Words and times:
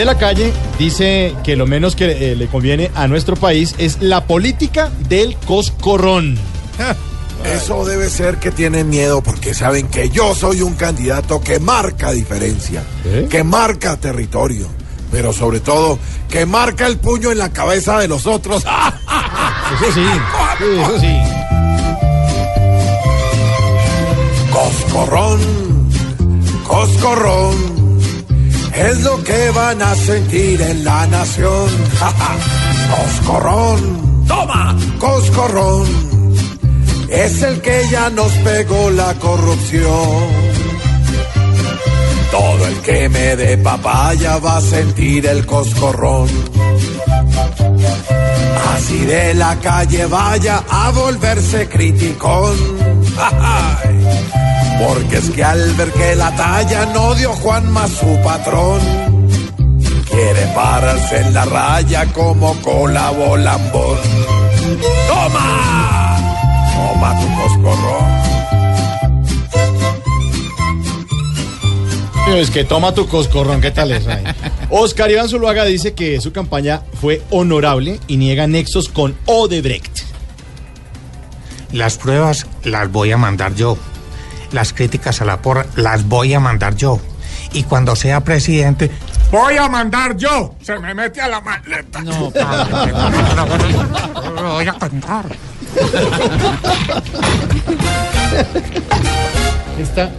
De 0.00 0.06
la 0.06 0.16
calle 0.16 0.50
dice 0.78 1.34
que 1.44 1.56
lo 1.56 1.66
menos 1.66 1.94
que 1.94 2.32
eh, 2.32 2.34
le 2.34 2.46
conviene 2.46 2.90
a 2.94 3.06
nuestro 3.06 3.36
país 3.36 3.74
es 3.76 4.00
la 4.00 4.24
política 4.24 4.90
del 5.10 5.36
coscorrón. 5.36 6.38
Eso 7.44 7.84
debe 7.84 8.08
ser 8.08 8.38
que 8.38 8.50
tienen 8.50 8.88
miedo 8.88 9.20
porque 9.20 9.52
saben 9.52 9.88
que 9.88 10.08
yo 10.08 10.34
soy 10.34 10.62
un 10.62 10.72
candidato 10.72 11.42
que 11.42 11.60
marca 11.60 12.12
diferencia, 12.12 12.82
¿Eh? 13.04 13.26
que 13.28 13.44
marca 13.44 13.98
territorio, 13.98 14.68
pero 15.12 15.34
sobre 15.34 15.60
todo 15.60 15.98
que 16.30 16.46
marca 16.46 16.86
el 16.86 16.96
puño 16.96 17.30
en 17.30 17.36
la 17.36 17.52
cabeza 17.52 17.98
de 17.98 18.08
los 18.08 18.26
otros. 18.26 18.64
Eso 19.82 19.92
sí, 19.92 20.06
sí, 20.58 20.64
eso 20.80 20.98
sí. 20.98 21.18
Coscorrón, 24.50 25.40
coscorrón, 26.66 27.69
es 28.90 29.02
lo 29.02 29.22
que 29.22 29.50
van 29.50 29.80
a 29.82 29.94
sentir 29.94 30.60
en 30.60 30.84
la 30.84 31.06
nación. 31.06 31.68
Coscorrón, 32.90 34.24
toma, 34.26 34.76
coscorrón, 34.98 35.86
es 37.08 37.42
el 37.42 37.60
que 37.60 37.82
ya 37.90 38.10
nos 38.10 38.32
pegó 38.32 38.90
la 38.90 39.14
corrupción. 39.14 40.50
Todo 42.30 42.66
el 42.66 42.76
que 42.80 43.08
me 43.08 43.36
dé 43.36 43.58
papaya 43.58 44.38
va 44.38 44.56
a 44.56 44.60
sentir 44.60 45.26
el 45.26 45.46
coscorrón. 45.46 46.28
Así 48.74 48.98
de 49.04 49.34
la 49.34 49.56
calle 49.60 50.06
vaya 50.06 50.64
a 50.68 50.90
volverse 50.90 51.68
criticón. 51.68 52.56
Ay, 53.18 54.39
Porque 54.86 55.18
es 55.18 55.30
que 55.30 55.44
al 55.44 55.74
ver 55.74 55.92
que 55.92 56.16
la 56.16 56.34
talla 56.34 56.86
no 56.86 57.14
dio 57.14 57.32
Juan 57.34 57.70
más 57.70 57.90
su 57.90 58.18
patrón, 58.24 58.80
quiere 60.10 60.46
pararse 60.54 61.18
en 61.18 61.34
la 61.34 61.44
raya 61.44 62.06
como 62.12 62.54
cola 62.62 63.10
volambón. 63.10 63.98
¡Toma! 65.06 66.16
¡Toma 66.74 67.20
tu 67.20 67.26
coscorrón! 67.42 68.20
Es 72.38 72.50
que 72.50 72.64
toma 72.64 72.94
tu 72.94 73.06
coscorrón, 73.08 73.60
¿qué 73.60 73.72
tal 73.72 73.90
es? 73.90 74.06
ahí? 74.06 74.22
Oscar 74.70 75.10
Iván 75.10 75.28
Zuluaga 75.28 75.64
dice 75.64 75.94
que 75.94 76.20
su 76.20 76.32
campaña 76.32 76.82
fue 77.00 77.22
honorable 77.30 77.98
y 78.06 78.16
niega 78.16 78.46
nexos 78.46 78.88
con 78.88 79.16
Odebrecht. 79.26 80.04
Las 81.72 81.98
pruebas 81.98 82.46
las 82.64 82.90
voy 82.90 83.12
a 83.12 83.16
mandar 83.16 83.54
yo. 83.54 83.76
Las 84.52 84.72
críticas 84.72 85.20
a 85.20 85.24
la 85.24 85.42
porra 85.42 85.66
las 85.76 86.06
voy 86.06 86.34
a 86.34 86.40
mandar 86.40 86.76
yo. 86.76 87.00
Y 87.52 87.64
cuando 87.64 87.96
sea 87.96 88.22
presidente, 88.22 88.90
voy 89.30 89.56
a 89.56 89.68
mandar 89.68 90.16
yo. 90.16 90.54
Se 90.62 90.78
me 90.78 90.94
mete 90.94 91.20
a 91.20 91.28
la 91.28 91.40
maleta. 91.40 92.00
No, 92.02 92.30
Lo 94.34 94.52
voy 94.54 94.68
a 94.68 94.72
contar. 94.74 95.26
Está. 99.78 100.10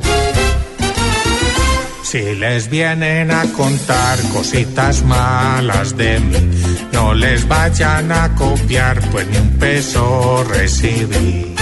Si 2.04 2.36
les 2.36 2.70
vienen 2.70 3.32
a 3.32 3.44
contar 3.54 4.20
cositas 4.34 5.04
malas 5.04 5.96
de 5.96 6.20
mí, 6.20 6.52
no 6.92 7.14
les 7.14 7.48
vayan 7.48 8.12
a 8.12 8.36
copiar, 8.36 9.00
pues 9.12 9.28
ni 9.28 9.38
un 9.38 9.50
peso 9.52 10.44
recibí. 10.44 11.56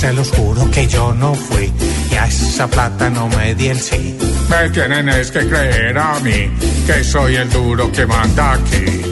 Se 0.00 0.14
los 0.14 0.30
juro 0.30 0.70
que 0.70 0.86
yo 0.86 1.12
no 1.12 1.34
fui. 1.34 1.70
Y 2.10 2.14
a 2.14 2.24
esa 2.24 2.66
plata 2.66 3.10
no 3.10 3.28
me 3.28 3.54
di 3.54 3.68
el 3.68 3.78
sí. 3.78 4.16
Me 4.48 4.70
tienen 4.70 5.10
es 5.10 5.30
que 5.30 5.46
creer 5.46 5.98
a 5.98 6.18
mí, 6.20 6.50
que 6.86 7.04
soy 7.04 7.36
el 7.36 7.50
duro 7.50 7.92
que 7.92 8.06
manda 8.06 8.54
aquí. 8.54 9.02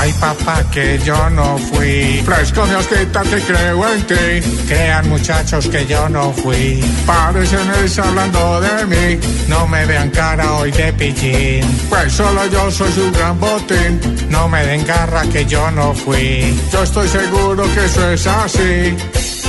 Ay 0.00 0.12
papá 0.14 0.64
que 0.72 0.98
yo 1.04 1.30
no 1.30 1.56
fui. 1.56 2.20
Fresco 2.24 2.66
mi 2.66 2.74
osquita 2.74 3.22
que 3.22 3.38
creo 3.42 3.94
en 3.94 4.02
ti. 4.02 4.50
Crean 4.66 5.08
muchachos 5.08 5.68
que 5.68 5.86
yo 5.86 6.08
no 6.08 6.32
fui. 6.32 6.82
Parecen 7.06 7.70
es 7.84 7.96
hablando 8.00 8.60
de 8.60 8.86
mí. 8.86 9.20
No 9.46 9.68
me 9.68 9.86
vean 9.86 10.10
cara 10.10 10.54
hoy 10.54 10.72
de 10.72 10.92
pillín. 10.94 11.64
Pues 11.88 12.12
solo 12.12 12.44
yo 12.46 12.72
soy 12.72 12.90
su 12.90 13.12
gran 13.12 13.38
botín. 13.38 14.00
No 14.30 14.48
me 14.48 14.66
den 14.66 14.84
garra 14.84 15.22
que 15.32 15.46
yo 15.46 15.70
no 15.70 15.94
fui. 15.94 16.60
Yo 16.72 16.82
estoy 16.82 17.06
seguro 17.06 17.62
que 17.72 17.84
eso 17.84 18.10
es 18.10 18.26
así 18.26 18.96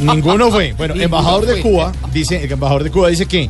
Ninguno 0.00 0.50
fue. 0.50 0.72
Bueno, 0.76 0.94
embajador 0.96 1.46
de 1.46 1.60
Cuba 1.62 1.92
dice, 2.12 2.42
el 2.44 2.50
embajador 2.50 2.82
de 2.82 2.90
Cuba 2.90 3.08
dice 3.08 3.26
que 3.26 3.48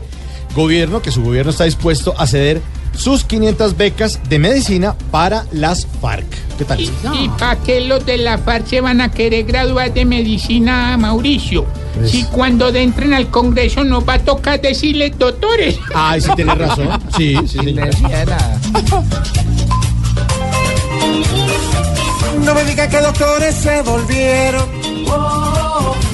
gobierno, 0.55 1.01
que 1.01 1.11
su 1.11 1.23
gobierno 1.23 1.51
está 1.51 1.65
dispuesto 1.65 2.15
a 2.19 2.27
ceder 2.27 2.61
sus 2.95 3.25
500 3.25 3.77
becas 3.77 4.21
de 4.29 4.39
medicina 4.39 4.95
para 5.11 5.47
las 5.53 5.87
FARC. 6.01 6.27
¿Qué 6.59 6.65
tal? 6.65 6.81
¿Y 6.81 7.29
para 7.39 7.57
qué 7.57 7.81
los 7.81 8.05
de 8.07 8.19
la 8.19 8.39
FARC 8.39 8.67
se 8.67 8.81
van 8.83 9.01
a 9.01 9.11
querer 9.11 9.47
graduar 9.47 9.93
de 9.93 10.05
medicina, 10.05 10.97
Mauricio? 10.99 11.65
Pues- 11.97 12.11
Si 12.11 12.23
cuando 12.25 12.69
entren 12.69 13.15
al 13.15 13.29
Congreso 13.31 13.83
nos 13.83 14.07
va 14.09 14.15
a 14.15 14.19
tocar 14.21 14.61
decirles 14.61 15.19
doctores. 15.19 15.79
Ay, 15.95 16.21
sí 16.21 16.29
tiene 16.37 16.55
razón. 16.55 16.89
Sí, 17.17 17.37
sí, 17.49 17.59
señor. 17.65 17.89
No 22.45 22.55
me 22.55 22.65
digan 22.65 22.91
que 22.91 23.01
doctores 23.01 23.55
se 23.55 23.83
volvieron 23.83 24.69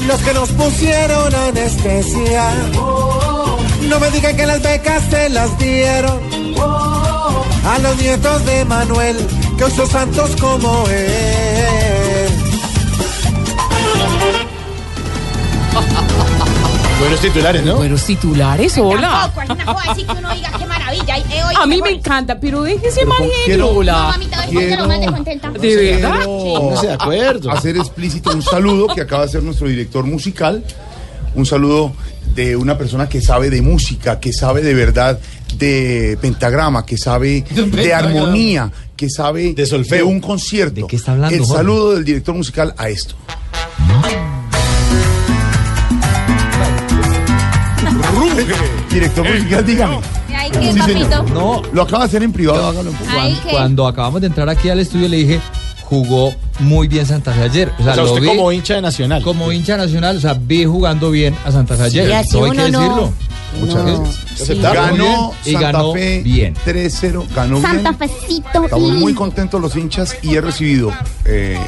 los 0.06 0.20
que 0.22 0.34
nos 0.34 0.48
pusieron 0.50 1.34
anestesia. 1.34 2.50
No 3.88 4.00
me 4.00 4.10
digan 4.10 4.36
que 4.36 4.46
las 4.46 4.62
becas 4.62 5.02
se 5.10 5.28
las 5.30 5.56
dieron 5.58 6.20
a 7.64 7.78
los 7.78 7.96
nietos 7.96 8.44
de 8.46 8.64
Manuel, 8.64 9.16
que 9.56 9.64
hoy 9.64 9.70
son 9.70 9.88
santos 9.88 10.30
como 10.40 10.84
él. 10.88 11.99
Buenos 17.10 17.22
titulares, 17.26 17.64
¿no? 17.64 17.76
Buenos 17.76 18.04
titulares, 18.04 18.78
hola. 18.78 19.32
Tampoco, 19.34 19.42
es 19.42 19.50
una 19.50 19.64
cosa 19.74 19.90
así 19.90 20.04
que 20.04 20.12
uno 20.12 20.32
diga 20.32 20.52
qué 20.56 20.64
maravilla. 20.64 21.18
y, 21.18 21.20
eh, 21.22 21.42
hoy 21.44 21.54
A 21.60 21.66
mí 21.66 21.82
me 21.82 21.90
encanta, 21.90 22.38
pero 22.38 22.62
déjese 22.62 23.04
mal 23.04 23.18
quiero- 23.44 23.72
No, 23.82 23.82
mamita, 23.82 24.46
hoy 24.48 24.54
no 24.78 24.86
me 24.86 24.98
dejó 25.00 25.12
contenta. 25.14 25.50
¿De 25.50 25.76
verdad? 25.76 26.20
De 26.82 26.92
acuerdo. 26.92 27.50
hacer 27.50 27.76
explícito 27.78 28.30
un 28.30 28.42
saludo 28.42 28.86
que 28.94 29.00
acaba 29.00 29.22
de 29.24 29.28
hacer 29.28 29.42
nuestro 29.42 29.66
director 29.66 30.04
musical. 30.04 30.62
Un 31.34 31.46
saludo 31.46 31.92
de 32.36 32.54
una 32.54 32.78
persona 32.78 33.08
que 33.08 33.20
sabe 33.20 33.50
de 33.50 33.60
música, 33.60 34.20
que 34.20 34.32
sabe 34.32 34.62
de 34.62 34.72
verdad 34.74 35.18
de 35.56 36.16
pentagrama, 36.20 36.86
que 36.86 36.96
sabe 36.96 37.44
de 37.72 37.92
armonía, 37.92 38.70
que 38.96 39.10
sabe 39.10 39.52
De 39.54 39.66
solfeo. 39.66 40.06
un 40.06 40.20
concierto. 40.20 40.82
¿De 40.82 40.86
qué 40.86 40.94
está 40.94 41.10
hablando, 41.10 41.34
El 41.34 41.42
Jorge? 41.42 41.56
saludo 41.56 41.94
del 41.94 42.04
director 42.04 42.36
musical 42.36 42.72
a 42.78 42.88
esto. 42.88 43.16
Director 48.90 49.28
musical, 49.28 49.64
dígame. 49.66 50.00
Ay, 50.36 50.50
qué 50.50 50.72
Sí, 50.72 50.80
señor. 50.80 51.08
papito. 51.10 51.34
No, 51.34 51.62
lo 51.72 51.82
acaba 51.82 52.00
de 52.00 52.08
hacer 52.08 52.22
en 52.22 52.32
privado, 52.32 52.66
hágalo 52.66 52.90
en 52.90 52.96
público. 52.96 53.18
Ay, 53.20 53.38
qué. 53.44 53.50
Cuando 53.50 53.86
acabamos 53.86 54.20
de 54.20 54.26
entrar 54.28 54.48
aquí 54.48 54.68
al 54.68 54.80
estudio 54.80 55.08
le 55.08 55.18
dije, 55.18 55.40
jugó 55.84 56.34
muy 56.60 56.88
bien 56.88 57.06
Santa 57.06 57.32
Fe 57.32 57.42
ayer. 57.42 57.72
O 57.78 57.82
sea, 57.82 57.92
O 57.92 57.94
sea, 57.94 58.04
lo 58.04 58.08
usted 58.12 58.22
vi 58.22 58.28
como 58.28 58.52
hincha 58.52 58.74
de 58.74 58.82
Nacional. 58.82 59.22
como 59.22 59.52
hincha 59.52 59.76
nacional, 59.76 60.16
o 60.16 60.20
sea, 60.20 60.34
vi 60.34 60.64
jugando 60.64 61.10
bien 61.10 61.34
a 61.44 61.52
Santa 61.52 61.76
Fe 61.76 61.84
ayer. 61.84 62.08
y 62.08 62.12
así 62.12 62.36
hay 62.36 62.42
uno 62.42 62.52
que 62.64 62.70
no- 62.70 62.80
decirlo. 62.80 63.12
Muchas 63.58 63.74
No. 63.84 63.84
gracias. 64.02 64.46
Sí. 64.46 64.54
Ganó 64.62 65.32
Y 65.44 65.52
Santa 65.52 65.72
ganó 65.72 65.92
Fe 65.92 66.22
bien. 66.22 66.54
3-0, 66.64 67.26
ganó 67.34 67.60
Santa 67.60 67.90
bien. 67.92 68.10
Fecito. 68.10 68.64
Estamos 68.64 68.88
y- 68.88 68.92
muy 68.92 69.12
contentos 69.14 69.60
los 69.60 69.74
hinchas 69.76 70.16
y 70.22 70.36
he 70.36 70.40
recibido 70.40 70.92
eh, 71.24 71.58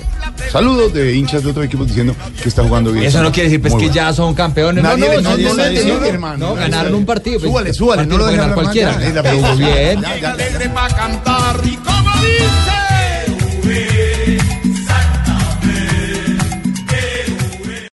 saludos 0.53 0.93
de 0.93 1.15
hinchas 1.17 1.43
de 1.43 1.51
otros 1.51 1.65
equipos 1.65 1.89
diciendo 1.89 2.15
que 2.43 2.49
están 2.49 2.69
jugando 2.69 2.93
bien. 2.93 3.07
Eso 3.07 3.23
no 3.23 3.33
quiere 3.33 3.49
decir 3.49 3.61
pues, 3.63 3.73
que 3.73 3.79
bueno. 3.79 3.95
ya 3.95 4.13
son 4.13 4.35
campeones. 4.35 4.85
Nadie 4.85 5.09
no, 5.09 5.23
no, 5.23 5.37
no, 5.37 5.55
nadie 5.55 5.85
no 5.85 6.05
hermano. 6.05 6.37
No, 6.37 6.49
No, 6.51 6.55
ganaron 6.55 6.95
un 6.95 7.07
partido. 7.07 7.39
pues, 7.41 7.51
Súbale, 7.51 7.73
súbale, 7.73 8.07
no 8.07 8.19
lo 8.19 8.31
más, 8.31 8.53
cualquiera. 8.53 9.01
ya, 9.01 9.13
ya, 9.15 9.23
Pero 9.23 9.41
ya, 9.41 9.55
bien. 9.55 10.05
Alegre 10.05 10.71
cantar 10.97 11.61
y 11.65 11.77
como 11.77 12.11